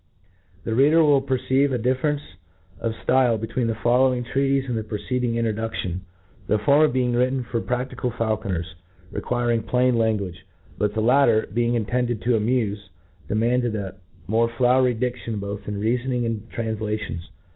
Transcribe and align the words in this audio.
THE 0.63 0.73
reader 0.73 1.03
will 1.03 1.21
perceive 1.21 1.71
a 1.71 1.77
diflFerencc 1.77 2.21
of 2.79 2.93
ftilc 3.05 3.37
bptwecn 3.39 3.67
the 3.67 3.75
following 3.83 4.23
trcatifc 4.23 4.67
and 4.67 4.75
thcprccecding 4.83 5.35
introduction: 5.35 6.05
The 6.47 6.57
former 6.57 6.87
being 6.87 7.13
written 7.13 7.43
for 7.43 7.61
prac 7.61 7.91
tical 7.91 8.11
faulconers, 8.11 8.65
required 9.11 9.67
plain 9.67 9.95
language; 9.99 10.43
but 10.79 10.95
the 10.95 11.01
latter, 11.01 11.47
being 11.53 11.75
intended 11.75 12.23
to 12.23 12.31
amufe, 12.31 12.79
demanded 13.27 13.75
a 13.75 13.93
more 14.25 14.49
flowery 14.49 14.95
diftion 14.95 15.39
both 15.39 15.67
in 15.67 15.79
the 15.79 15.85
reafonings 15.85 16.25
and 16.25 16.49
tranflations. 16.49 17.29